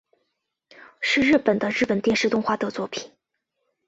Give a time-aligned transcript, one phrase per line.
[0.99, 3.11] 是日本的日本电视动画的作品。